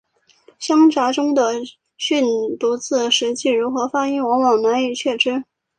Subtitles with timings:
[0.57, 1.61] 乡札中的
[1.95, 2.25] 训
[2.59, 5.43] 读字实际如何发音往往难以确知。